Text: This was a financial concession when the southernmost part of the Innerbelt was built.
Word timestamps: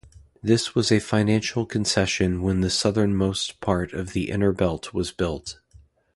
This 0.41 0.73
was 0.73 0.91
a 0.91 0.97
financial 0.99 1.63
concession 1.67 2.41
when 2.41 2.61
the 2.61 2.71
southernmost 2.71 3.59
part 3.61 3.93
of 3.93 4.13
the 4.13 4.29
Innerbelt 4.29 4.95
was 4.95 5.11
built. 5.11 5.59